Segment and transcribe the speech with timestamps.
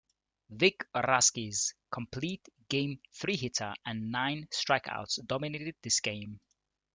[0.49, 6.39] Vic Raschi's complete-game three-hitter and nine strikeouts dominated this game.